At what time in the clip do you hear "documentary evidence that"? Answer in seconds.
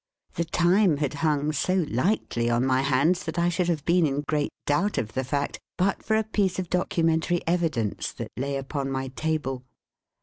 6.71-8.31